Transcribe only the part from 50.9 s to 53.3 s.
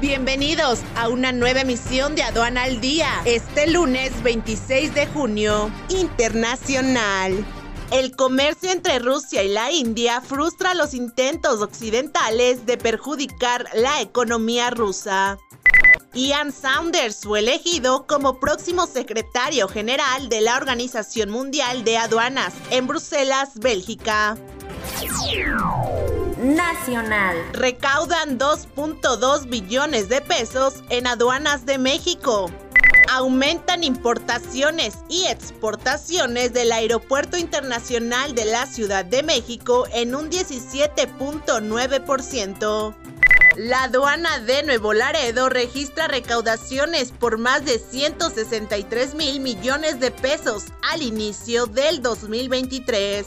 al inicio del 2023.